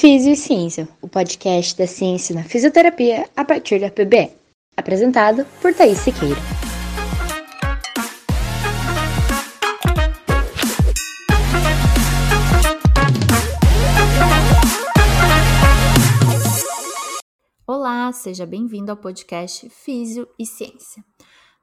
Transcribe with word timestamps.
Físio 0.00 0.32
e 0.32 0.36
Ciência, 0.36 0.88
o 1.02 1.06
podcast 1.06 1.76
da 1.76 1.86
ciência 1.86 2.34
na 2.34 2.42
fisioterapia 2.42 3.28
a 3.36 3.44
partir 3.44 3.78
da 3.78 3.90
PBE. 3.90 4.30
Apresentado 4.74 5.44
por 5.60 5.74
Thaís 5.74 5.98
Siqueira. 5.98 6.40
Olá, 17.66 18.10
seja 18.12 18.46
bem-vindo 18.46 18.90
ao 18.90 18.96
podcast 18.96 19.68
Físio 19.68 20.26
e 20.38 20.46
Ciência. 20.46 21.04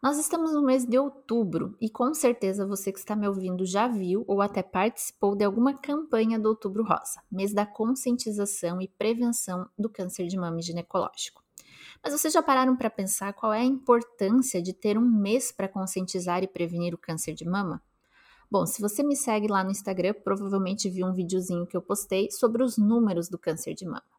Nós 0.02 0.20
estamos 0.20 0.54
no 0.54 0.62
mês 0.62 0.86
de 0.86 0.96
outubro 1.00 1.76
e 1.82 1.90
com 1.90 2.14
certeza 2.14 2.68
você 2.68 2.92
que 2.92 3.00
está 3.00 3.16
me 3.16 3.28
ouvindo 3.28 3.66
já 3.66 3.88
viu 3.88 4.24
ou 4.28 4.44
até 4.44 4.62
participou 4.62 5.36
de 5.36 5.44
alguma 5.44 5.76
campanha 5.76 6.38
do 6.38 6.50
Outubro 6.50 6.84
Rosa, 6.84 7.20
mês 7.32 7.52
da 7.52 7.66
conscientização 7.66 8.80
e 8.80 8.88
prevenção 8.88 9.68
do 9.76 9.90
câncer 9.90 10.28
de 10.28 10.38
mama 10.38 10.62
ginecológico. 10.62 11.44
Mas 12.04 12.14
vocês 12.14 12.32
já 12.32 12.44
pararam 12.44 12.78
para 12.78 12.92
pensar 12.92 13.34
qual 13.34 13.52
é 13.52 13.62
a 13.62 13.66
importância 13.66 14.62
de 14.62 14.72
ter 14.72 15.00
um 15.00 15.10
mês 15.10 15.52
para 15.52 15.68
conscientizar 15.68 16.44
e 16.44 16.48
prevenir 16.48 16.94
o 16.94 17.00
câncer 17.00 17.34
de 17.34 17.50
mama? 17.50 17.82
Bom, 18.52 18.68
se 18.68 18.80
você 18.80 19.02
me 19.02 19.16
segue 19.16 19.48
lá 19.48 19.64
no 19.64 19.72
Instagram, 19.72 20.14
provavelmente 20.24 20.92
viu 20.92 21.08
um 21.08 21.14
videozinho 21.14 21.66
que 21.66 21.76
eu 21.76 21.82
postei 21.82 22.30
sobre 22.30 22.64
os 22.64 22.78
números 22.78 23.30
do 23.30 23.38
câncer 23.40 23.74
de 23.74 23.84
mama 23.84 24.17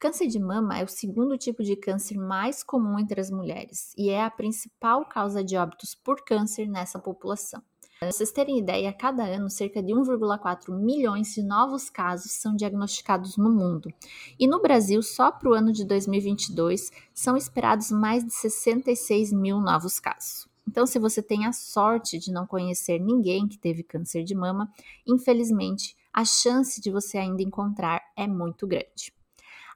câncer 0.00 0.26
de 0.26 0.40
mama 0.40 0.78
é 0.78 0.82
o 0.82 0.88
segundo 0.88 1.36
tipo 1.36 1.62
de 1.62 1.76
câncer 1.76 2.16
mais 2.16 2.64
comum 2.64 2.98
entre 2.98 3.20
as 3.20 3.30
mulheres 3.30 3.92
e 3.98 4.08
é 4.08 4.24
a 4.24 4.30
principal 4.30 5.04
causa 5.04 5.44
de 5.44 5.58
óbitos 5.58 5.94
por 5.94 6.24
câncer 6.24 6.66
nessa 6.66 6.98
população. 6.98 7.62
Para 8.00 8.10
vocês 8.10 8.32
terem 8.32 8.58
ideia, 8.58 8.88
a 8.88 8.94
cada 8.94 9.22
ano, 9.24 9.50
cerca 9.50 9.82
de 9.82 9.92
1,4 9.92 10.74
milhões 10.74 11.34
de 11.34 11.42
novos 11.42 11.90
casos 11.90 12.32
são 12.32 12.56
diagnosticados 12.56 13.36
no 13.36 13.50
mundo. 13.50 13.92
E 14.38 14.48
no 14.48 14.62
Brasil, 14.62 15.02
só 15.02 15.30
para 15.30 15.50
o 15.50 15.52
ano 15.52 15.70
de 15.70 15.84
2022, 15.84 16.90
são 17.12 17.36
esperados 17.36 17.90
mais 17.90 18.24
de 18.24 18.32
66 18.32 19.34
mil 19.34 19.60
novos 19.60 20.00
casos. 20.00 20.48
Então, 20.66 20.86
se 20.86 20.98
você 20.98 21.22
tem 21.22 21.44
a 21.44 21.52
sorte 21.52 22.18
de 22.18 22.32
não 22.32 22.46
conhecer 22.46 22.98
ninguém 22.98 23.46
que 23.46 23.58
teve 23.58 23.82
câncer 23.82 24.24
de 24.24 24.34
mama, 24.34 24.72
infelizmente, 25.06 25.94
a 26.10 26.24
chance 26.24 26.80
de 26.80 26.90
você 26.90 27.18
ainda 27.18 27.42
encontrar 27.42 28.00
é 28.16 28.26
muito 28.26 28.66
grande. 28.66 29.12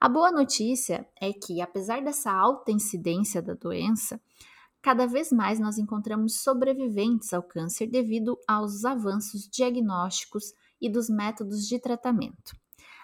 A 0.05 0.09
boa 0.11 0.31
notícia 0.31 1.09
é 1.19 1.33
que, 1.33 1.63
apesar 1.63 2.03
dessa 2.03 2.31
alta 2.31 2.71
incidência 2.71 3.41
da 3.41 3.55
doença, 3.55 4.21
cada 4.83 5.07
vez 5.07 5.33
mais 5.33 5.59
nós 5.59 5.79
encontramos 5.79 6.43
sobreviventes 6.43 7.33
ao 7.33 7.43
câncer 7.43 7.87
devido 7.87 8.39
aos 8.47 8.85
avanços 8.85 9.49
diagnósticos 9.49 10.53
e 10.79 10.91
dos 10.91 11.09
métodos 11.09 11.67
de 11.67 11.79
tratamento. 11.79 12.55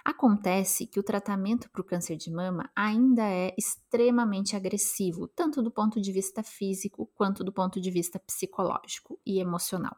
Acontece 0.05 0.87
que 0.87 1.01
o 1.01 1.03
tratamento 1.03 1.71
para 1.71 1.81
o 1.81 1.87
câncer 1.87 2.19
de 2.19 2.31
mama 2.31 2.71
ainda 2.77 3.23
é 3.27 3.55
extremamente 3.57 4.55
agressivo, 4.55 5.27
tanto 5.27 5.63
do 5.63 5.71
ponto 5.71 6.03
de 6.03 6.13
vista 6.13 6.43
físico 6.43 7.11
quanto 7.15 7.43
do 7.43 7.51
ponto 7.51 7.81
de 7.81 7.91
vista 7.91 8.19
psicológico 8.19 9.19
e 9.25 9.41
emocional. 9.41 9.97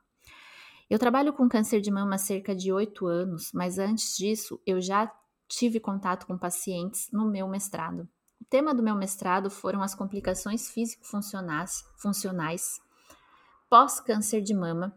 Eu 0.89 1.00
trabalho 1.00 1.33
com 1.33 1.48
câncer 1.48 1.80
de 1.80 1.91
mama 1.91 2.14
há 2.14 2.19
cerca 2.19 2.55
de 2.55 2.73
oito 2.73 3.08
anos, 3.08 3.50
mas 3.53 3.80
antes 3.80 4.17
disso 4.17 4.61
eu 4.64 4.80
já 4.80 5.12
tive 5.53 5.78
contato 5.78 6.27
com 6.27 6.39
pacientes 6.39 7.08
no 7.12 7.27
meu 7.27 7.47
mestrado. 7.47 8.08
O 8.41 8.45
tema 8.45 8.75
do 8.75 8.83
meu 8.83 8.95
mestrado 8.95 9.50
foram 9.50 9.83
as 9.83 9.95
complicações 9.95 10.70
físico-funcionais 10.70 11.84
funcionais, 11.97 12.81
pós-câncer 13.69 14.42
de 14.42 14.55
mama 14.55 14.97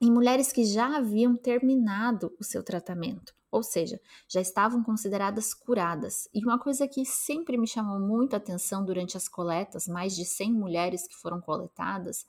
em 0.00 0.10
mulheres 0.10 0.52
que 0.52 0.64
já 0.64 0.96
haviam 0.96 1.36
terminado 1.36 2.34
o 2.38 2.44
seu 2.44 2.62
tratamento, 2.62 3.34
ou 3.50 3.62
seja, 3.62 4.00
já 4.28 4.40
estavam 4.40 4.82
consideradas 4.82 5.52
curadas. 5.52 6.28
E 6.32 6.42
uma 6.44 6.58
coisa 6.58 6.88
que 6.88 7.04
sempre 7.04 7.58
me 7.58 7.66
chamou 7.66 7.98
muito 7.98 8.34
a 8.34 8.38
atenção 8.38 8.84
durante 8.84 9.16
as 9.16 9.28
coletas, 9.28 9.86
mais 9.86 10.14
de 10.14 10.24
100 10.24 10.52
mulheres 10.52 11.06
que 11.06 11.16
foram 11.16 11.40
coletadas, 11.40 12.26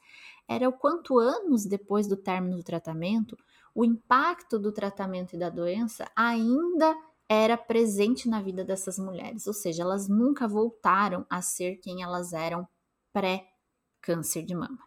era 0.47 0.67
o 0.67 0.73
quanto 0.73 1.17
anos 1.17 1.65
depois 1.65 2.07
do 2.07 2.17
término 2.17 2.57
do 2.57 2.63
tratamento, 2.63 3.37
o 3.73 3.85
impacto 3.85 4.59
do 4.59 4.71
tratamento 4.71 5.35
e 5.35 5.39
da 5.39 5.49
doença 5.49 6.09
ainda 6.13 6.93
era 7.33 7.55
presente 7.55 8.27
na 8.27 8.41
vida 8.41 8.61
dessas 8.61 8.99
mulheres, 8.99 9.47
ou 9.47 9.53
seja, 9.53 9.83
elas 9.83 10.09
nunca 10.09 10.49
voltaram 10.49 11.25
a 11.29 11.41
ser 11.41 11.77
quem 11.77 12.03
elas 12.03 12.33
eram 12.33 12.67
pré-câncer 13.13 14.43
de 14.43 14.53
mama. 14.53 14.79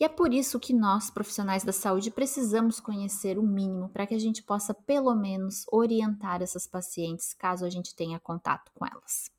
E 0.00 0.02
é 0.02 0.08
por 0.08 0.34
isso 0.34 0.58
que 0.58 0.72
nós, 0.72 1.10
profissionais 1.10 1.62
da 1.62 1.70
saúde, 1.70 2.10
precisamos 2.10 2.80
conhecer 2.80 3.38
o 3.38 3.42
mínimo 3.44 3.88
para 3.90 4.04
que 4.04 4.16
a 4.16 4.18
gente 4.18 4.42
possa, 4.42 4.74
pelo 4.74 5.14
menos, 5.14 5.64
orientar 5.70 6.42
essas 6.42 6.66
pacientes 6.66 7.32
caso 7.32 7.64
a 7.64 7.70
gente 7.70 7.94
tenha 7.94 8.18
contato 8.18 8.72
com 8.74 8.84
elas. 8.84 9.30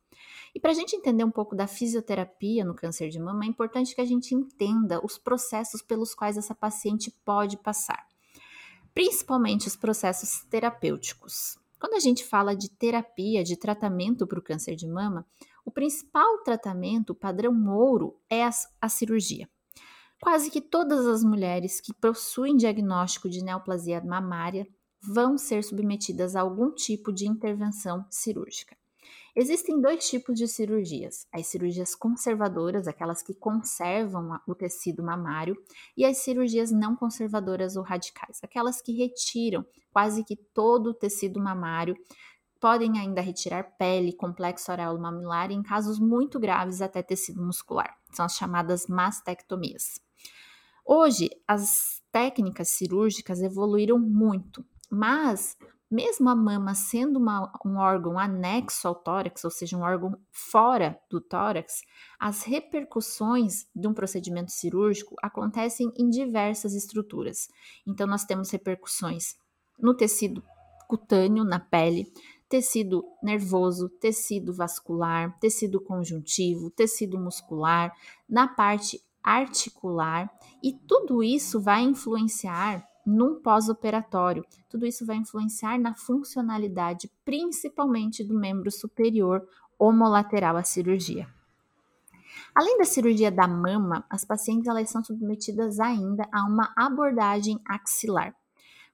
E 0.56 0.59
para 0.59 0.72
a 0.72 0.74
gente 0.74 0.96
entender 0.96 1.25
um 1.25 1.31
pouco 1.31 1.53
da 1.53 1.68
fisioterapia 1.68 2.64
no 2.64 2.74
câncer 2.74 3.09
de 3.09 3.19
mama, 3.19 3.44
é 3.44 3.47
importante 3.50 3.94
que 3.94 4.00
a 4.00 4.06
gente 4.06 4.34
entenda 4.34 5.06
os 5.06 5.18
processos 5.18 5.81
pelos 5.81 6.16
quais 6.16 6.38
essa 6.38 6.56
paciente 6.56 7.12
pode 7.25 7.58
passar, 7.58 8.08
principalmente 8.94 9.68
os 9.68 9.75
processos 9.75 10.46
terapêuticos. 10.46 11.59
Quando 11.79 11.93
a 11.93 11.99
gente 11.99 12.23
fala 12.23 12.55
de 12.55 12.69
terapia, 12.69 13.43
de 13.43 13.55
tratamento 13.55 14.25
para 14.25 14.39
o 14.39 14.43
câncer 14.43 14.75
de 14.75 14.88
mama, 14.88 15.25
o 15.63 15.71
principal 15.71 16.39
tratamento, 16.43 17.11
o 17.11 17.15
padrão 17.15 17.53
ouro, 17.69 18.19
é 18.29 18.43
a, 18.43 18.49
a 18.81 18.89
cirurgia. 18.89 19.49
Quase 20.19 20.49
que 20.49 20.61
todas 20.61 21.05
as 21.05 21.23
mulheres 21.23 21.79
que 21.79 21.93
possuem 21.93 22.55
diagnóstico 22.55 23.29
de 23.29 23.43
neoplasia 23.43 24.01
mamária 24.01 24.67
vão 24.99 25.37
ser 25.37 25.63
submetidas 25.63 26.35
a 26.35 26.41
algum 26.41 26.71
tipo 26.71 27.13
de 27.13 27.27
intervenção 27.27 28.05
cirúrgica. 28.09 28.75
Existem 29.39 29.79
dois 29.79 30.09
tipos 30.09 30.35
de 30.35 30.47
cirurgias: 30.47 31.27
as 31.31 31.45
cirurgias 31.45 31.93
conservadoras, 31.93 32.87
aquelas 32.87 33.21
que 33.21 33.35
conservam 33.35 34.39
o 34.47 34.55
tecido 34.55 35.03
mamário, 35.03 35.55
e 35.95 36.03
as 36.03 36.17
cirurgias 36.17 36.71
não 36.71 36.95
conservadoras 36.95 37.75
ou 37.75 37.83
radicais, 37.83 38.39
aquelas 38.41 38.81
que 38.81 38.93
retiram 38.93 39.63
quase 39.93 40.23
que 40.23 40.35
todo 40.35 40.87
o 40.87 40.93
tecido 40.93 41.39
mamário. 41.39 41.95
Podem 42.59 42.97
ainda 42.97 43.21
retirar 43.21 43.77
pele, 43.77 44.11
complexo 44.11 44.71
areolo 44.71 44.99
mamilar 44.99 45.51
e, 45.51 45.53
em 45.53 45.61
casos 45.61 45.99
muito 45.99 46.39
graves, 46.39 46.81
até 46.81 47.03
tecido 47.03 47.45
muscular. 47.45 47.95
São 48.11 48.25
as 48.25 48.33
chamadas 48.33 48.87
mastectomias. 48.87 50.01
Hoje, 50.83 51.29
as 51.47 52.01
técnicas 52.11 52.69
cirúrgicas 52.69 53.43
evoluíram 53.43 53.99
muito, 53.99 54.65
mas 54.89 55.55
mesmo 55.89 56.29
a 56.29 56.35
mama 56.35 56.75
sendo 56.75 57.17
uma, 57.17 57.51
um 57.65 57.77
órgão 57.77 58.19
anexo 58.19 58.87
ao 58.87 58.95
tórax, 58.95 59.43
ou 59.43 59.51
seja, 59.51 59.77
um 59.77 59.81
órgão 59.81 60.17
fora 60.31 60.99
do 61.09 61.21
tórax, 61.21 61.81
as 62.19 62.43
repercussões 62.43 63.65
de 63.75 63.87
um 63.87 63.93
procedimento 63.93 64.51
cirúrgico 64.51 65.15
acontecem 65.21 65.91
em 65.97 66.09
diversas 66.09 66.73
estruturas. 66.73 67.47
Então, 67.85 68.05
nós 68.05 68.25
temos 68.25 68.49
repercussões 68.49 69.35
no 69.79 69.93
tecido 69.93 70.43
cutâneo, 70.87 71.43
na 71.43 71.59
pele, 71.59 72.11
tecido 72.49 73.03
nervoso, 73.21 73.89
tecido 73.89 74.53
vascular, 74.53 75.37
tecido 75.39 75.81
conjuntivo, 75.81 76.69
tecido 76.69 77.19
muscular, 77.19 77.93
na 78.27 78.47
parte 78.47 79.01
articular, 79.21 80.31
e 80.63 80.71
tudo 80.71 81.21
isso 81.21 81.59
vai 81.59 81.83
influenciar 81.83 82.87
num 83.07 83.40
pós-operatório. 83.40 84.44
Tudo 84.69 84.85
isso 84.85 85.06
vai 85.06 85.16
influenciar 85.16 85.79
na 85.79 85.95
funcionalidade, 85.95 87.09
principalmente 87.23 88.22
do 88.22 88.38
membro 88.38 88.69
superior 88.69 89.47
homolateral 89.79 90.57
à 90.57 90.63
cirurgia. 90.63 91.25
Além 92.53 92.78
da 92.78 92.84
cirurgia 92.84 93.31
da 93.31 93.47
mama, 93.47 94.06
as 94.09 94.25
pacientes 94.25 94.67
elas 94.67 94.90
são 94.90 95.01
submetidas 95.01 95.79
ainda 95.79 96.28
a 96.34 96.46
uma 96.46 96.73
abordagem 96.75 97.62
axilar. 97.66 98.31
O 98.31 98.34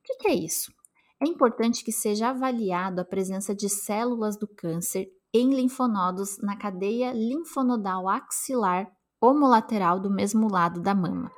que, 0.04 0.16
que 0.18 0.28
é 0.28 0.36
isso? 0.36 0.72
É 1.20 1.26
importante 1.26 1.84
que 1.84 1.92
seja 1.92 2.30
avaliado 2.30 3.02
a 3.02 3.06
presença 3.06 3.56
de 3.56 3.68
células 3.68 4.38
do 4.38 4.48
câncer 4.48 5.10
em 5.34 5.56
linfonodos 5.56 6.38
na 6.40 6.56
cadeia 6.56 7.12
linfonodal 7.14 8.08
axilar 8.08 8.92
homolateral 9.20 10.00
do 10.00 10.12
mesmo 10.12 10.52
lado 10.52 10.82
da 10.82 10.94
mama. 10.94 11.32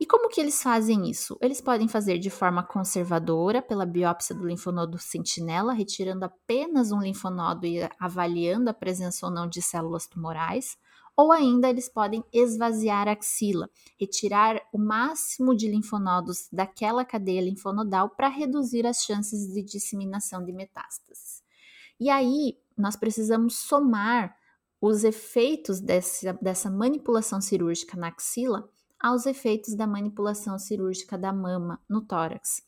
E 0.00 0.06
como 0.06 0.28
que 0.28 0.40
eles 0.40 0.62
fazem 0.62 1.10
isso? 1.10 1.36
Eles 1.40 1.60
podem 1.60 1.88
fazer 1.88 2.18
de 2.18 2.30
forma 2.30 2.62
conservadora, 2.62 3.60
pela 3.60 3.84
biópsia 3.84 4.34
do 4.34 4.46
linfonodo 4.46 4.96
sentinela, 4.96 5.72
retirando 5.72 6.24
apenas 6.24 6.92
um 6.92 7.00
linfonodo 7.00 7.66
e 7.66 7.80
avaliando 7.98 8.70
a 8.70 8.74
presença 8.74 9.26
ou 9.26 9.32
não 9.32 9.48
de 9.48 9.60
células 9.60 10.06
tumorais, 10.06 10.78
ou 11.16 11.32
ainda 11.32 11.68
eles 11.68 11.88
podem 11.88 12.22
esvaziar 12.32 13.08
a 13.08 13.12
axila, 13.12 13.68
retirar 13.98 14.62
o 14.72 14.78
máximo 14.78 15.52
de 15.52 15.68
linfonodos 15.68 16.48
daquela 16.52 17.04
cadeia 17.04 17.40
linfonodal 17.40 18.10
para 18.10 18.28
reduzir 18.28 18.86
as 18.86 19.02
chances 19.02 19.52
de 19.52 19.60
disseminação 19.62 20.44
de 20.44 20.52
metástases. 20.52 21.42
E 21.98 22.08
aí 22.08 22.56
nós 22.76 22.94
precisamos 22.94 23.58
somar 23.58 24.36
os 24.80 25.02
efeitos 25.02 25.80
dessa, 25.80 26.32
dessa 26.34 26.70
manipulação 26.70 27.40
cirúrgica 27.40 27.96
na 27.96 28.06
axila 28.06 28.70
aos 29.00 29.26
efeitos 29.26 29.74
da 29.74 29.86
manipulação 29.86 30.58
cirúrgica 30.58 31.16
da 31.16 31.32
mama 31.32 31.80
no 31.88 32.00
tórax. 32.00 32.62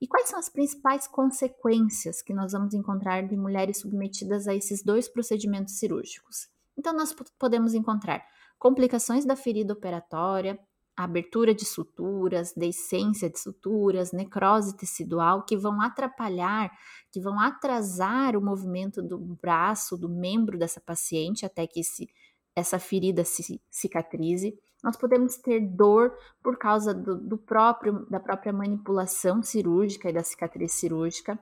E 0.00 0.06
quais 0.06 0.28
são 0.28 0.38
as 0.38 0.48
principais 0.48 1.06
consequências 1.06 2.22
que 2.22 2.32
nós 2.32 2.52
vamos 2.52 2.72
encontrar 2.72 3.26
de 3.26 3.36
mulheres 3.36 3.80
submetidas 3.80 4.48
a 4.48 4.54
esses 4.54 4.82
dois 4.82 5.08
procedimentos 5.08 5.78
cirúrgicos? 5.78 6.48
Então, 6.76 6.94
nós 6.94 7.14
podemos 7.38 7.74
encontrar 7.74 8.24
complicações 8.58 9.26
da 9.26 9.36
ferida 9.36 9.74
operatória, 9.74 10.58
abertura 10.96 11.54
de 11.54 11.64
suturas, 11.64 12.52
deiscência 12.54 13.28
de 13.28 13.38
suturas, 13.38 14.12
necrose 14.12 14.76
tecidual, 14.76 15.44
que 15.44 15.56
vão 15.56 15.80
atrapalhar, 15.80 16.70
que 17.10 17.20
vão 17.20 17.38
atrasar 17.38 18.36
o 18.36 18.42
movimento 18.42 19.02
do 19.02 19.18
braço, 19.18 19.96
do 19.96 20.08
membro 20.08 20.58
dessa 20.58 20.80
paciente 20.80 21.44
até 21.44 21.66
que 21.66 21.80
esse, 21.80 22.08
essa 22.54 22.78
ferida 22.78 23.24
se 23.24 23.60
cicatrize. 23.70 24.58
Nós 24.82 24.96
podemos 24.96 25.36
ter 25.36 25.60
dor 25.60 26.16
por 26.42 26.56
causa 26.56 26.94
do, 26.94 27.16
do 27.16 27.36
próprio, 27.36 28.06
da 28.10 28.18
própria 28.18 28.52
manipulação 28.52 29.42
cirúrgica 29.42 30.08
e 30.08 30.12
da 30.12 30.22
cicatriz 30.22 30.72
cirúrgica 30.72 31.38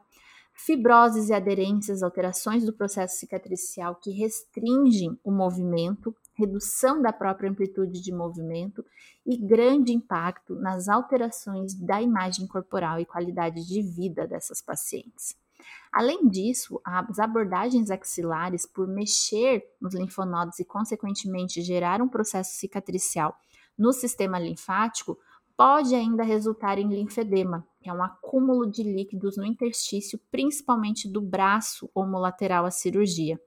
fibroses 0.59 1.29
e 1.29 1.33
aderências, 1.33 2.03
alterações 2.03 2.65
do 2.65 2.73
processo 2.73 3.17
cicatricial 3.17 3.95
que 3.95 4.11
restringem 4.11 5.19
o 5.23 5.31
movimento, 5.31 6.15
redução 6.35 7.01
da 7.01 7.13
própria 7.13 7.49
amplitude 7.49 8.03
de 8.03 8.13
movimento 8.13 8.85
e 9.25 9.37
grande 9.37 9.93
impacto 9.93 10.57
nas 10.57 10.89
alterações 10.89 11.75
da 11.75 12.03
imagem 12.03 12.47
corporal 12.47 12.99
e 12.99 13.07
qualidade 13.07 13.67
de 13.67 13.83
vida 13.83 14.27
dessas 14.27 14.61
pacientes. 14.61 15.37
Além 15.93 16.29
disso, 16.29 16.81
as 16.85 17.19
abordagens 17.19 17.91
axilares, 17.91 18.67
por 18.67 18.87
mexer 18.87 19.65
nos 19.81 19.95
linfonodos 19.95 20.59
e, 20.59 20.65
consequentemente, 20.65 21.63
gerar 21.63 22.03
um 22.03 22.09
processo 22.09 22.53
cicatricial 22.53 23.37
no 23.77 23.93
sistema 23.93 24.39
linfático, 24.39 25.19
pode 25.57 25.95
ainda 25.95 26.23
resultar 26.23 26.79
em 26.79 26.89
linfedema, 26.89 27.67
que 27.81 27.91
é 27.91 27.93
um 27.93 28.03
acúmulo 28.03 28.71
de 28.71 28.83
líquidos 28.83 29.37
no 29.37 29.45
interstício, 29.45 30.21
principalmente 30.31 31.09
do 31.09 31.21
braço 31.21 31.91
homolateral 31.95 32.65
à 32.65 32.71
cirurgia. 32.71 33.41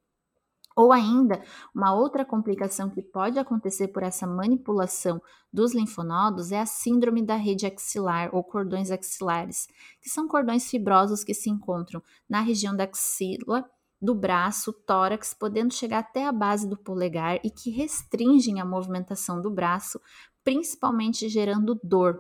Ou 0.75 0.91
ainda, 0.91 1.43
uma 1.75 1.93
outra 1.93 2.23
complicação 2.23 2.89
que 2.89 3.01
pode 3.01 3.37
acontecer 3.37 3.89
por 3.89 4.03
essa 4.03 4.25
manipulação 4.25 5.21
dos 5.51 5.73
linfonodos 5.73 6.51
é 6.51 6.59
a 6.59 6.65
síndrome 6.65 7.21
da 7.21 7.35
rede 7.35 7.65
axilar 7.65 8.29
ou 8.33 8.43
cordões 8.43 8.89
axilares, 8.89 9.67
que 10.01 10.09
são 10.09 10.27
cordões 10.27 10.69
fibrosos 10.69 11.23
que 11.23 11.33
se 11.33 11.49
encontram 11.49 12.01
na 12.29 12.41
região 12.41 12.75
da 12.75 12.85
axila, 12.85 13.69
do 14.01 14.15
braço, 14.15 14.73
tórax, 14.73 15.33
podendo 15.33 15.73
chegar 15.73 15.99
até 15.99 16.25
a 16.25 16.31
base 16.31 16.67
do 16.67 16.75
polegar 16.75 17.39
e 17.43 17.51
que 17.51 17.69
restringem 17.69 18.59
a 18.59 18.65
movimentação 18.65 19.39
do 19.39 19.51
braço, 19.51 20.01
principalmente 20.43 21.29
gerando 21.29 21.79
dor. 21.83 22.19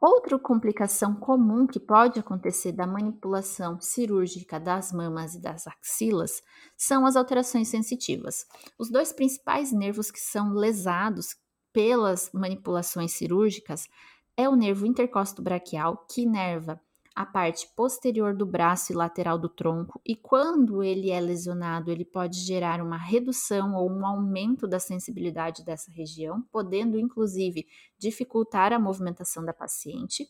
Outra 0.00 0.38
complicação 0.38 1.14
comum 1.14 1.66
que 1.66 1.78
pode 1.78 2.18
acontecer 2.18 2.72
da 2.72 2.86
manipulação 2.86 3.78
cirúrgica 3.78 4.58
das 4.58 4.92
mamas 4.92 5.34
e 5.34 5.40
das 5.42 5.66
axilas 5.66 6.42
são 6.74 7.04
as 7.04 7.16
alterações 7.16 7.68
sensitivas. 7.68 8.46
Os 8.78 8.90
dois 8.90 9.12
principais 9.12 9.72
nervos 9.72 10.10
que 10.10 10.18
são 10.18 10.54
lesados 10.54 11.36
pelas 11.70 12.30
manipulações 12.32 13.12
cirúrgicas 13.12 13.88
é 14.38 14.48
o 14.48 14.56
nervo 14.56 14.86
intercósto 14.86 15.42
braquial, 15.42 16.06
que 16.10 16.22
inerva 16.22 16.80
a 17.20 17.26
parte 17.26 17.68
posterior 17.76 18.34
do 18.34 18.46
braço 18.46 18.92
e 18.92 18.96
lateral 18.96 19.38
do 19.38 19.46
tronco, 19.46 20.00
e 20.06 20.16
quando 20.16 20.82
ele 20.82 21.10
é 21.10 21.20
lesionado, 21.20 21.90
ele 21.90 22.04
pode 22.04 22.38
gerar 22.38 22.80
uma 22.80 22.96
redução 22.96 23.74
ou 23.74 23.90
um 23.90 24.06
aumento 24.06 24.66
da 24.66 24.80
sensibilidade 24.80 25.62
dessa 25.62 25.92
região, 25.92 26.40
podendo 26.50 26.98
inclusive 26.98 27.66
dificultar 27.98 28.72
a 28.72 28.78
movimentação 28.78 29.44
da 29.44 29.52
paciente, 29.52 30.26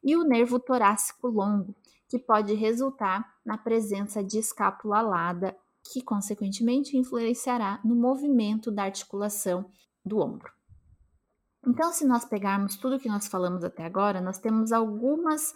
e 0.00 0.16
o 0.16 0.22
nervo 0.22 0.60
torácico 0.60 1.26
longo, 1.26 1.74
que 2.08 2.20
pode 2.20 2.54
resultar 2.54 3.34
na 3.44 3.58
presença 3.58 4.22
de 4.22 4.38
escápula 4.38 4.98
alada, 4.98 5.56
que 5.92 6.00
consequentemente 6.00 6.96
influenciará 6.96 7.80
no 7.84 7.96
movimento 7.96 8.70
da 8.70 8.84
articulação 8.84 9.68
do 10.04 10.20
ombro. 10.20 10.52
Então, 11.66 11.92
se 11.92 12.06
nós 12.06 12.24
pegarmos 12.24 12.76
tudo 12.76 13.00
que 13.00 13.08
nós 13.08 13.26
falamos 13.26 13.64
até 13.64 13.84
agora, 13.84 14.20
nós 14.20 14.38
temos 14.38 14.72
algumas 14.72 15.52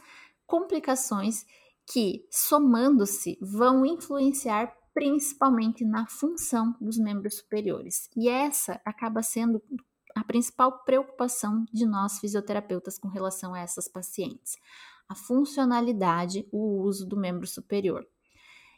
complicações 0.46 1.44
que, 1.86 2.26
somando-se, 2.30 3.38
vão 3.40 3.84
influenciar 3.84 4.72
principalmente 4.94 5.84
na 5.84 6.06
função 6.06 6.74
dos 6.80 6.98
membros 6.98 7.38
superiores. 7.38 8.08
E 8.16 8.28
essa 8.28 8.80
acaba 8.84 9.22
sendo 9.22 9.62
a 10.14 10.22
principal 10.22 10.84
preocupação 10.84 11.64
de 11.72 11.86
nós 11.86 12.18
fisioterapeutas 12.18 12.98
com 12.98 13.08
relação 13.08 13.54
a 13.54 13.60
essas 13.60 13.88
pacientes: 13.88 14.56
a 15.08 15.14
funcionalidade, 15.14 16.46
o 16.52 16.82
uso 16.82 17.06
do 17.06 17.16
membro 17.16 17.46
superior. 17.46 18.06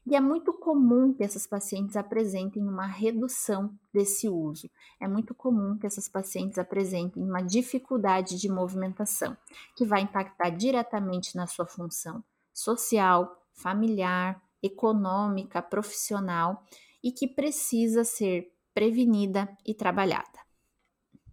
E 0.06 0.15
é 0.15 0.21
muito 0.21 0.53
comum 0.53 1.15
que 1.15 1.25
essas 1.25 1.47
pacientes 1.47 1.97
apresentem 1.97 2.62
uma 2.62 2.87
redução 2.87 3.75
desse 3.93 4.29
uso. 4.29 4.69
É 5.01 5.09
muito 5.09 5.35
comum 5.35 5.79
que 5.79 5.87
essas 5.87 6.09
pacientes 6.09 6.59
apresentem 6.59 7.23
uma 7.23 7.41
dificuldade 7.41 8.39
de 8.39 8.49
movimentação, 8.49 9.37
que 9.75 9.85
vai 9.85 10.03
impactar 10.03 10.51
diretamente 10.51 11.35
na 11.35 11.47
sua 11.47 11.67
função 11.67 12.23
social, 12.53 13.43
familiar, 13.55 14.41
econômica, 14.62 15.62
profissional 15.62 16.62
e 17.03 17.11
que 17.11 17.27
precisa 17.27 18.05
ser 18.05 18.53
prevenida 18.75 19.49
e 19.65 19.75
trabalhada. 19.75 20.45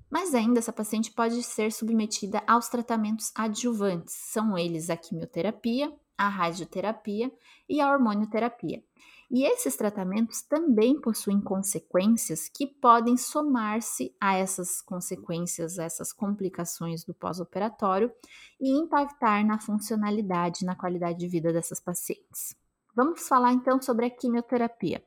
Mas 0.09 0.35
ainda 0.35 0.59
essa 0.59 0.73
paciente 0.73 1.11
pode 1.11 1.41
ser 1.41 1.71
submetida 1.71 2.43
aos 2.45 2.67
tratamentos 2.67 3.31
adjuvantes, 3.33 4.13
são 4.13 4.57
eles 4.57 4.89
a 4.89 4.97
quimioterapia, 4.97 5.93
a 6.21 6.29
radioterapia 6.29 7.31
e 7.67 7.81
a 7.81 7.91
hormonioterapia. 7.91 8.83
E 9.29 9.45
esses 9.45 9.77
tratamentos 9.77 10.41
também 10.41 10.99
possuem 10.99 11.39
consequências 11.39 12.49
que 12.49 12.67
podem 12.67 13.15
somar-se 13.15 14.13
a 14.19 14.35
essas 14.35 14.81
consequências, 14.81 15.79
a 15.79 15.85
essas 15.85 16.11
complicações 16.11 17.05
do 17.05 17.13
pós-operatório 17.13 18.11
e 18.59 18.77
impactar 18.77 19.45
na 19.45 19.57
funcionalidade, 19.57 20.65
na 20.65 20.75
qualidade 20.75 21.17
de 21.17 21.29
vida 21.29 21.53
dessas 21.53 21.79
pacientes. 21.79 22.55
Vamos 22.93 23.25
falar 23.25 23.53
então 23.53 23.81
sobre 23.81 24.05
a 24.05 24.09
quimioterapia. 24.09 25.01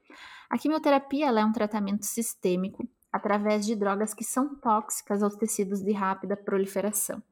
A 0.49 0.57
quimioterapia 0.57 1.27
é 1.27 1.45
um 1.45 1.53
tratamento 1.53 2.07
sistêmico 2.07 2.89
através 3.15 3.65
de 3.65 3.77
drogas 3.77 4.13
que 4.13 4.25
são 4.25 4.57
tóxicas 4.57 5.23
aos 5.23 5.37
tecidos 5.37 5.81
de 5.81 5.93
rápida 5.93 6.37
proliferação. 6.37 7.23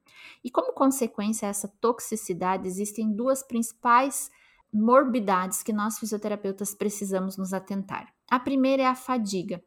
E 0.45 0.49
como 0.49 0.73
consequência 0.73 1.49
dessa 1.49 1.67
toxicidade, 1.81 2.69
existem 2.69 3.13
duas 3.13 3.43
principais 3.43 4.31
morbidades 4.73 5.61
que 5.61 5.73
nós 5.73 5.99
fisioterapeutas 5.99 6.73
precisamos 6.73 7.37
nos 7.37 7.53
atentar. 7.53 8.15
A 8.31 8.39
primeira 8.39 8.85
é 8.85 8.87
a 8.87 8.95
fadiga. 8.95 9.61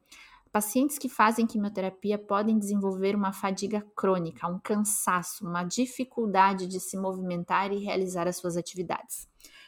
Pacientes 0.53 0.97
que 0.97 1.09
fazem 1.09 1.45
quimioterapia 1.45 2.17
podem 2.17 2.57
desenvolver 2.57 3.13
uma 3.13 3.33
fadiga 3.33 3.85
crônica, 3.93 4.47
um 4.47 4.57
cansaço, 4.57 5.45
uma 5.45 5.65
dificuldade 5.65 6.65
de 6.65 6.79
se 6.79 6.95
movimentar 6.95 7.73
e 7.73 7.83
realizar 7.83 8.25
as 8.25 8.37
suas 8.37 8.55
atividades. 8.55 9.27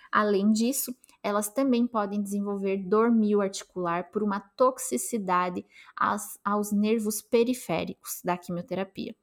Além 0.10 0.54
disso, 0.54 0.96
elas 1.28 1.50
também 1.50 1.86
podem 1.86 2.24
desenvolver 2.24 2.78
dor 2.78 3.12
mioarticular 3.12 4.10
por 4.12 4.24
uma 4.24 4.40
toxicidade 4.40 5.66
aos, 5.94 6.40
aos 6.42 6.72
nervos 6.72 7.22
periféricos 7.22 8.22
da 8.24 8.38
quimioterapia. 8.38 9.14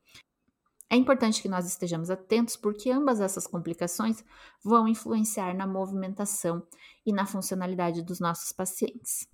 É 0.90 0.96
importante 0.96 1.40
que 1.40 1.48
nós 1.48 1.66
estejamos 1.66 2.10
atentos 2.10 2.56
porque 2.56 2.90
ambas 2.90 3.22
essas 3.22 3.46
complicações 3.46 4.22
vão 4.62 4.86
influenciar 4.86 5.54
na 5.54 5.66
movimentação 5.66 6.62
e 7.06 7.12
na 7.12 7.24
funcionalidade 7.24 8.02
dos 8.02 8.20
nossos 8.20 8.52
pacientes. 8.52 9.26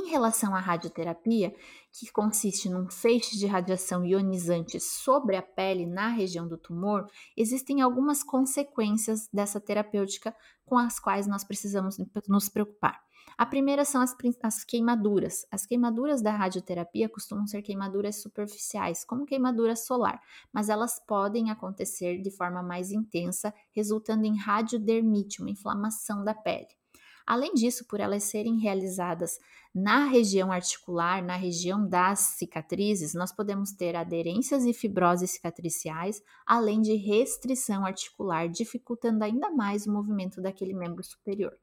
Em 0.00 0.10
relação 0.10 0.54
à 0.54 0.60
radioterapia, 0.60 1.52
que 1.92 2.12
consiste 2.12 2.70
num 2.70 2.88
feixe 2.88 3.36
de 3.36 3.46
radiação 3.46 4.06
ionizante 4.06 4.78
sobre 4.78 5.34
a 5.34 5.42
pele 5.42 5.86
na 5.86 6.06
região 6.06 6.46
do 6.46 6.56
tumor, 6.56 7.04
existem 7.36 7.80
algumas 7.80 8.22
consequências 8.22 9.28
dessa 9.32 9.60
terapêutica 9.60 10.32
com 10.64 10.78
as 10.78 11.00
quais 11.00 11.26
nós 11.26 11.42
precisamos 11.42 11.96
nos 12.28 12.48
preocupar. 12.48 13.02
A 13.36 13.44
primeira 13.44 13.84
são 13.84 14.00
as, 14.00 14.14
as, 14.40 14.62
queimaduras. 14.62 15.44
As 15.50 15.66
queimaduras 15.66 16.22
da 16.22 16.30
radioterapia 16.30 17.08
costumam 17.08 17.48
ser 17.48 17.62
queimaduras 17.62 18.22
superficiais, 18.22 19.04
como 19.04 19.26
queimadura 19.26 19.74
solar, 19.74 20.22
mas 20.52 20.68
elas 20.68 21.04
podem 21.04 21.50
acontecer 21.50 22.22
de 22.22 22.30
forma 22.30 22.62
mais 22.62 22.92
intensa, 22.92 23.52
resultando 23.74 24.24
em 24.24 24.38
radiodermite, 24.38 25.40
uma 25.40 25.50
inflamação 25.50 26.22
da 26.22 26.34
pele. 26.34 26.77
Além 27.28 27.52
disso, 27.52 27.84
por 27.84 28.00
elas 28.00 28.22
serem 28.22 28.56
realizadas 28.56 29.38
na 29.74 30.06
região 30.06 30.50
articular, 30.50 31.22
na 31.22 31.36
região 31.36 31.86
das 31.86 32.20
cicatrizes, 32.20 33.12
nós 33.12 33.30
podemos 33.30 33.70
ter 33.70 33.94
aderências 33.94 34.64
e 34.64 34.72
fibroses 34.72 35.32
cicatriciais, 35.32 36.22
além 36.46 36.80
de 36.80 36.94
restrição 36.94 37.84
articular, 37.84 38.48
dificultando 38.48 39.24
ainda 39.24 39.50
mais 39.50 39.86
o 39.86 39.92
movimento 39.92 40.40
daquele 40.40 40.72
membro 40.72 41.04
superior. 41.04 41.54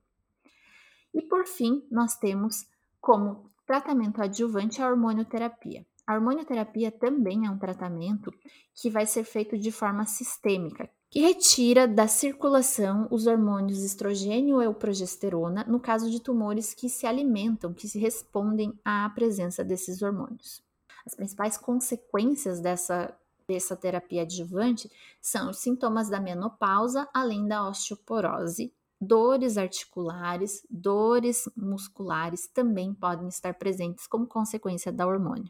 E 1.11 1.23
por 1.23 1.47
fim, 1.47 1.83
nós 1.89 2.15
temos 2.15 2.67
como 3.01 3.49
tratamento 3.65 4.21
adjuvante 4.21 4.83
a 4.83 4.87
hormonioterapia. 4.87 5.83
A 6.05 6.13
hormonioterapia 6.13 6.91
também 6.91 7.47
é 7.47 7.49
um 7.49 7.57
tratamento 7.57 8.31
que 8.75 8.87
vai 8.87 9.07
ser 9.07 9.23
feito 9.23 9.57
de 9.57 9.71
forma 9.71 10.05
sistêmica, 10.05 10.87
que 11.15 11.21
retira 11.21 11.87
da 11.87 12.09
circulação 12.09 13.07
os 13.09 13.25
hormônios 13.25 13.81
estrogênio 13.81 14.61
ou 14.61 14.73
progesterona 14.73 15.63
no 15.63 15.79
caso 15.79 16.11
de 16.11 16.19
tumores 16.19 16.73
que 16.73 16.89
se 16.89 17.07
alimentam, 17.07 17.73
que 17.73 17.87
se 17.87 17.97
respondem 17.97 18.77
à 18.83 19.09
presença 19.11 19.63
desses 19.63 20.01
hormônios. 20.01 20.61
As 21.05 21.15
principais 21.15 21.57
consequências 21.57 22.59
dessa, 22.59 23.17
dessa 23.47 23.77
terapia 23.77 24.23
adjuvante 24.23 24.91
são 25.21 25.51
os 25.51 25.59
sintomas 25.59 26.09
da 26.09 26.19
menopausa, 26.19 27.07
além 27.13 27.47
da 27.47 27.65
osteoporose, 27.65 28.73
dores 28.99 29.57
articulares, 29.57 30.67
dores 30.69 31.47
musculares 31.55 32.45
também 32.45 32.93
podem 32.93 33.29
estar 33.29 33.53
presentes 33.53 34.05
como 34.05 34.27
consequência 34.27 34.91
da 34.91 35.07
hormônio. 35.07 35.49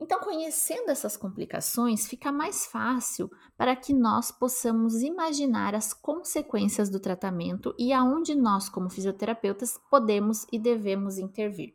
Então, 0.00 0.18
conhecendo 0.18 0.90
essas 0.90 1.14
complicações, 1.14 2.08
fica 2.08 2.32
mais 2.32 2.64
fácil 2.64 3.30
para 3.54 3.76
que 3.76 3.92
nós 3.92 4.32
possamos 4.32 5.02
imaginar 5.02 5.74
as 5.74 5.92
consequências 5.92 6.88
do 6.88 6.98
tratamento 6.98 7.74
e 7.78 7.92
aonde 7.92 8.34
nós, 8.34 8.70
como 8.70 8.88
fisioterapeutas, 8.88 9.78
podemos 9.90 10.46
e 10.50 10.58
devemos 10.58 11.18
intervir. 11.18 11.74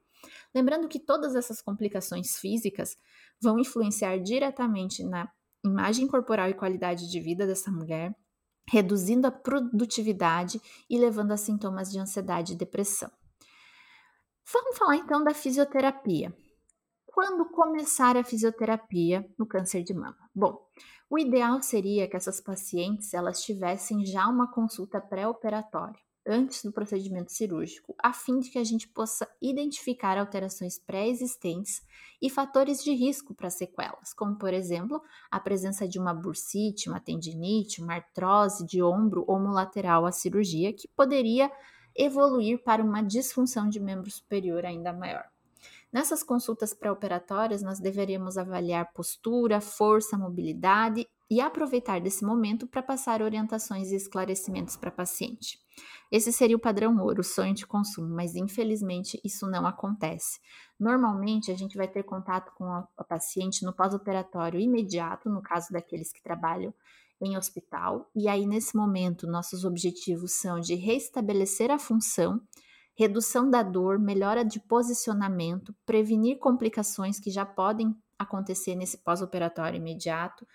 Lembrando 0.55 0.87
que 0.87 0.99
todas 0.99 1.35
essas 1.35 1.61
complicações 1.61 2.37
físicas 2.37 2.97
vão 3.39 3.59
influenciar 3.59 4.17
diretamente 4.17 5.03
na 5.03 5.31
imagem 5.63 6.07
corporal 6.07 6.49
e 6.49 6.55
qualidade 6.55 7.07
de 7.07 7.19
vida 7.19 7.45
dessa 7.45 7.69
mulher, 7.69 8.15
reduzindo 8.67 9.27
a 9.27 9.31
produtividade 9.31 10.59
e 10.89 10.97
levando 10.97 11.31
a 11.31 11.37
sintomas 11.37 11.91
de 11.91 11.99
ansiedade 11.99 12.53
e 12.53 12.57
depressão. 12.57 13.11
Vamos 14.51 14.75
falar 14.75 14.95
então 14.95 15.23
da 15.23 15.33
fisioterapia 15.33 16.35
quando 17.15 17.45
começar 17.45 18.17
a 18.17 18.25
fisioterapia 18.25 19.25
no 19.39 19.45
câncer 19.45 19.81
de 19.83 19.93
mama? 19.93 20.17
Bom, 20.35 20.67
o 21.09 21.17
ideal 21.17 21.61
seria 21.61 22.09
que 22.09 22.17
essas 22.17 22.41
pacientes 22.41 23.13
elas 23.13 23.41
tivessem 23.41 24.05
já 24.05 24.27
uma 24.27 24.51
consulta 24.51 24.99
pré-operatória 24.99 25.97
antes 26.27 26.61
do 26.61 26.73
procedimento 26.73 27.31
cirúrgico, 27.31 27.95
a 28.03 28.11
fim 28.11 28.39
de 28.39 28.49
que 28.49 28.59
a 28.59 28.63
gente 28.65 28.89
possa 28.89 29.25
identificar 29.41 30.17
alterações 30.17 30.77
pré-existentes 30.77 31.81
e 32.21 32.29
fatores 32.29 32.83
de 32.83 32.91
risco 32.93 33.33
para 33.33 33.49
sequelas, 33.49 34.13
como 34.13 34.37
por 34.37 34.53
exemplo, 34.53 35.01
a 35.31 35.39
presença 35.39 35.87
de 35.87 35.97
uma 35.97 36.13
bursite, 36.13 36.89
uma 36.89 36.99
tendinite, 36.99 37.81
uma 37.81 37.93
artrose 37.93 38.65
de 38.65 38.83
ombro 38.83 39.23
homolateral 39.25 40.05
à 40.05 40.11
cirurgia, 40.11 40.73
que 40.73 40.89
poderia 40.89 41.49
evoluir 41.95 42.61
para 42.61 42.83
uma 42.83 43.01
disfunção 43.01 43.69
de 43.69 43.79
membro 43.79 44.11
superior 44.11 44.65
ainda 44.65 44.91
maior. 44.91 45.23
Nessas 45.95 46.23
consultas 46.23 46.73
pré-operatórias, 46.73 47.63
nós 47.63 47.79
deveríamos 47.79 48.37
avaliar 48.37 48.91
postura, 48.91 49.61
força, 49.61 50.17
mobilidade 50.17 51.07
e 51.31 51.39
aproveitar 51.39 52.01
desse 52.01 52.25
momento 52.25 52.67
para 52.67 52.83
passar 52.83 53.21
orientações 53.21 53.93
e 53.93 53.95
esclarecimentos 53.95 54.75
para 54.75 54.91
paciente. 54.91 55.57
Esse 56.11 56.33
seria 56.33 56.57
o 56.57 56.59
padrão 56.59 57.01
ouro, 57.01 57.21
o 57.21 57.23
sonho 57.23 57.53
de 57.53 57.65
consumo, 57.65 58.13
mas 58.13 58.35
infelizmente 58.35 59.21
isso 59.23 59.49
não 59.49 59.65
acontece. 59.65 60.41
Normalmente 60.77 61.49
a 61.49 61.55
gente 61.55 61.77
vai 61.77 61.87
ter 61.87 62.03
contato 62.03 62.51
com 62.55 62.65
a, 62.65 62.85
a 62.97 63.03
paciente 63.05 63.63
no 63.63 63.71
pós-operatório 63.71 64.59
imediato, 64.59 65.29
no 65.29 65.41
caso 65.41 65.71
daqueles 65.71 66.11
que 66.11 66.21
trabalham 66.21 66.73
em 67.21 67.37
hospital, 67.37 68.11
e 68.13 68.27
aí 68.27 68.45
nesse 68.45 68.75
momento 68.75 69.25
nossos 69.25 69.63
objetivos 69.63 70.33
são 70.33 70.59
de 70.59 70.75
restabelecer 70.75 71.71
a 71.71 71.79
função 71.79 72.41
redução 72.95 73.49
da 73.49 73.61
dor, 73.61 73.99
melhora 73.99 74.43
de 74.43 74.59
posicionamento, 74.59 75.75
prevenir 75.85 76.39
complicações 76.39 77.19
que 77.19 77.29
já 77.29 77.45
podem 77.45 77.95
acontecer 78.17 78.75
nesse 78.75 78.97
pós-operatório 78.97 79.77
imediato, 79.77 80.47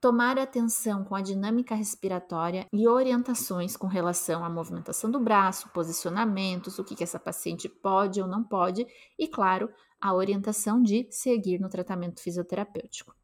tomar 0.00 0.38
atenção 0.38 1.04
com 1.04 1.14
a 1.14 1.22
dinâmica 1.22 1.74
respiratória 1.74 2.66
e 2.72 2.86
orientações 2.86 3.76
com 3.76 3.86
relação 3.86 4.44
à 4.44 4.50
movimentação 4.50 5.10
do 5.10 5.20
braço, 5.20 5.70
posicionamentos, 5.70 6.78
o 6.78 6.84
que, 6.84 6.96
que 6.96 7.04
essa 7.04 7.18
paciente 7.18 7.68
pode 7.68 8.20
ou 8.20 8.28
não 8.28 8.44
pode, 8.44 8.86
e, 9.18 9.26
claro, 9.28 9.70
a 10.00 10.14
orientação 10.14 10.82
de 10.82 11.08
seguir 11.10 11.58
no 11.58 11.68
tratamento 11.68 12.20
fisioterapêutico. 12.20 13.14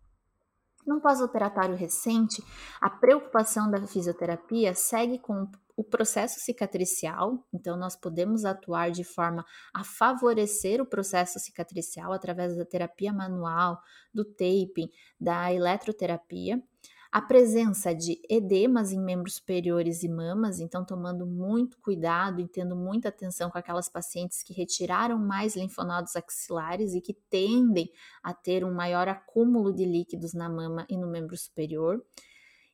No 0.87 1.00
pós-operatório 1.00 1.76
recente, 1.76 2.42
a 2.81 2.90
preocupação 2.90 3.71
da 3.71 3.81
fisioterapia 3.87 4.75
segue 4.75 5.19
com 5.19 5.49
o 5.83 5.85
processo 5.85 6.41
cicatricial, 6.41 7.45
então 7.53 7.77
nós 7.77 7.97
podemos 7.97 8.45
atuar 8.45 8.91
de 8.91 9.05
forma 9.05 9.45
a 9.75 9.85
favorecer 9.85 10.81
o 10.81 10.87
processo 10.87 11.39
cicatricial 11.39 12.12
através 12.12 12.57
da 12.57 12.65
terapia 12.65 13.12
manual, 13.12 13.79
do 14.15 14.25
taping, 14.25 14.89
da 15.21 15.53
eletroterapia. 15.53 16.62
A 17.11 17.21
presença 17.21 17.95
de 17.95 18.19
edemas 18.31 18.91
em 18.91 18.99
membros 18.99 19.35
superiores 19.35 20.03
e 20.03 20.09
mamas, 20.09 20.61
então 20.61 20.83
tomando 20.83 21.27
muito 21.27 21.79
cuidado 21.79 22.41
e 22.41 22.49
tendo 22.49 22.75
muita 22.75 23.11
atenção 23.11 23.51
com 23.51 23.59
aquelas 23.59 23.87
pacientes 23.87 24.43
que 24.43 24.55
retiraram 24.55 25.19
mais 25.19 25.55
linfonodos 25.55 26.17
axilares 26.17 26.95
e 26.95 27.03
que 27.03 27.12
tendem 27.29 27.91
a 28.23 28.33
ter 28.33 28.65
um 28.65 28.73
maior 28.73 29.09
acúmulo 29.09 29.75
de 29.75 29.85
líquidos 29.85 30.33
na 30.33 30.49
mama 30.49 30.87
e 30.89 30.97
no 30.97 31.07
membro 31.07 31.37
superior. 31.37 32.03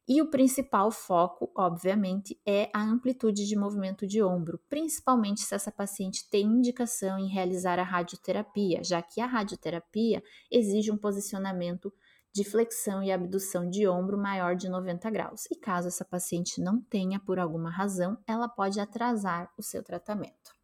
E 0.09 0.23
o 0.23 0.31
principal 0.31 0.91
foco, 0.91 1.53
obviamente, 1.55 2.41
é 2.47 2.71
a 2.73 2.83
amplitude 2.83 3.47
de 3.47 3.55
movimento 3.55 4.07
de 4.07 4.23
ombro, 4.23 4.59
principalmente 4.67 5.43
se 5.43 5.55
essa 5.55 5.71
paciente 5.71 6.27
tem 6.31 6.47
indicação 6.47 7.19
em 7.19 7.29
realizar 7.29 7.79
a 7.79 7.83
radioterapia, 7.83 8.83
já 8.83 9.03
que 9.03 9.21
a 9.21 9.27
radioterapia 9.27 10.23
exige 10.51 10.91
um 10.91 10.97
posicionamento 10.97 11.93
de 12.33 12.43
flexão 12.43 13.03
e 13.03 13.13
abdução 13.13 13.69
de 13.69 13.87
ombro 13.87 14.17
maior 14.17 14.57
de 14.57 14.71
90 14.71 15.11
graus. 15.11 15.45
E 15.51 15.55
caso 15.55 15.89
essa 15.89 16.07
paciente 16.07 16.59
não 16.59 16.81
tenha 16.81 17.21
por 17.21 17.39
alguma 17.39 17.71
razão, 17.71 18.17
ela 18.27 18.49
pode 18.49 18.81
atrasar 18.81 19.53
o 19.59 19.63
seu 19.63 19.83
tratamento. 19.83 20.58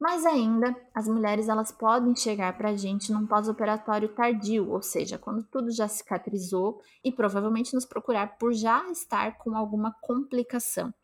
Mais 0.00 0.24
ainda, 0.24 0.76
as 0.94 1.08
mulheres 1.08 1.48
elas 1.48 1.72
podem 1.72 2.14
chegar 2.14 2.56
para 2.56 2.70
a 2.70 2.76
gente 2.76 3.12
num 3.12 3.26
pós-operatório 3.26 4.08
tardio, 4.08 4.70
ou 4.70 4.80
seja, 4.80 5.18
quando 5.18 5.42
tudo 5.42 5.72
já 5.72 5.88
cicatrizou 5.88 6.80
e 7.02 7.10
provavelmente 7.10 7.74
nos 7.74 7.84
procurar 7.84 8.38
por 8.38 8.52
já 8.52 8.88
estar 8.90 9.36
com 9.38 9.56
alguma 9.56 9.92
complicação. 10.00 10.94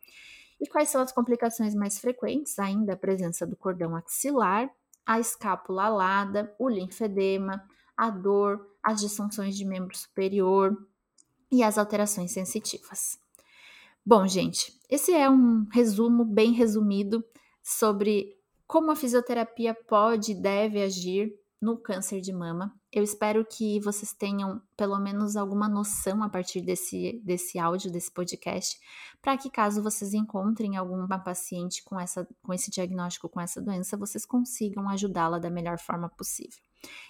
E 0.60 0.68
quais 0.68 0.90
são 0.90 1.02
as 1.02 1.10
complicações 1.10 1.74
mais 1.74 1.98
frequentes? 1.98 2.56
Ainda 2.58 2.92
a 2.92 2.96
presença 2.96 3.44
do 3.44 3.56
cordão 3.56 3.96
axilar, 3.96 4.70
a 5.04 5.18
escápula 5.18 5.86
alada, 5.86 6.54
o 6.58 6.68
linfedema, 6.68 7.62
a 7.96 8.10
dor, 8.10 8.64
as 8.82 9.00
disfunções 9.00 9.56
de 9.56 9.64
membro 9.64 9.96
superior 9.96 10.76
e 11.50 11.62
as 11.62 11.78
alterações 11.78 12.30
sensitivas. 12.30 13.18
Bom, 14.06 14.26
gente, 14.26 14.72
esse 14.88 15.12
é 15.12 15.28
um 15.28 15.66
resumo 15.72 16.24
bem 16.24 16.52
resumido 16.52 17.24
sobre 17.62 18.36
como 18.74 18.90
a 18.90 18.96
fisioterapia 18.96 19.72
pode 19.72 20.32
e 20.32 20.34
deve 20.34 20.82
agir 20.82 21.32
no 21.62 21.78
câncer 21.78 22.20
de 22.20 22.32
mama. 22.32 22.74
Eu 22.92 23.04
espero 23.04 23.46
que 23.46 23.78
vocês 23.78 24.12
tenham 24.12 24.60
pelo 24.76 24.98
menos 24.98 25.36
alguma 25.36 25.68
noção 25.68 26.24
a 26.24 26.28
partir 26.28 26.60
desse, 26.60 27.22
desse 27.24 27.56
áudio, 27.56 27.92
desse 27.92 28.10
podcast, 28.10 28.76
para 29.22 29.38
que 29.38 29.48
caso 29.48 29.80
vocês 29.80 30.12
encontrem 30.12 30.76
alguma 30.76 31.16
paciente 31.20 31.84
com, 31.84 32.00
essa, 32.00 32.26
com 32.42 32.52
esse 32.52 32.68
diagnóstico, 32.68 33.28
com 33.28 33.40
essa 33.40 33.62
doença, 33.62 33.96
vocês 33.96 34.26
consigam 34.26 34.88
ajudá-la 34.88 35.38
da 35.38 35.50
melhor 35.50 35.78
forma 35.78 36.08
possível. 36.08 36.58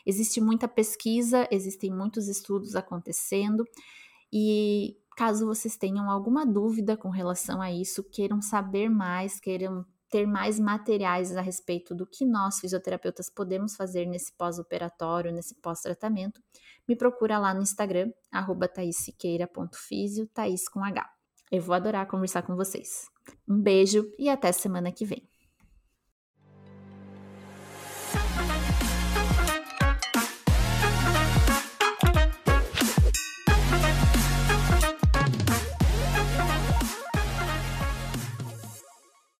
Existe 0.04 0.42
muita 0.42 0.68
pesquisa, 0.68 1.48
existem 1.50 1.90
muitos 1.90 2.28
estudos 2.28 2.76
acontecendo 2.76 3.64
e 4.30 4.98
caso 5.16 5.46
vocês 5.46 5.78
tenham 5.78 6.10
alguma 6.10 6.44
dúvida 6.44 6.94
com 6.94 7.08
relação 7.08 7.62
a 7.62 7.72
isso, 7.72 8.04
queiram 8.04 8.42
saber 8.42 8.90
mais, 8.90 9.40
queiram 9.40 9.86
ter 10.14 10.28
mais 10.28 10.60
materiais 10.60 11.36
a 11.36 11.40
respeito 11.40 11.92
do 11.92 12.06
que 12.06 12.24
nós 12.24 12.60
fisioterapeutas 12.60 13.28
podemos 13.28 13.74
fazer 13.74 14.06
nesse 14.06 14.32
pós-operatório, 14.36 15.32
nesse 15.32 15.56
pós-tratamento, 15.60 16.40
me 16.86 16.94
procura 16.94 17.36
lá 17.36 17.52
no 17.52 17.60
Instagram, 17.60 18.12
arroba 18.30 18.68
thaisiqueira.fisio, 18.68 20.28
Thaís 20.28 20.68
com 20.68 20.84
H. 20.84 21.04
Eu 21.50 21.60
vou 21.60 21.74
adorar 21.74 22.06
conversar 22.06 22.42
com 22.42 22.54
vocês. 22.54 23.10
Um 23.48 23.60
beijo 23.60 24.08
e 24.16 24.28
até 24.28 24.52
semana 24.52 24.92
que 24.92 25.04
vem. 25.04 25.33